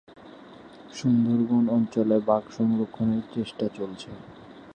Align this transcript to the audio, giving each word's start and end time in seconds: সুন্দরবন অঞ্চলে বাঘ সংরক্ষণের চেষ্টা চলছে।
সুন্দরবন 0.93 1.63
অঞ্চলে 1.69 2.17
বাঘ 2.27 2.43
সংরক্ষণের 2.57 3.23
চেষ্টা 3.33 3.65
চলছে। 3.77 4.09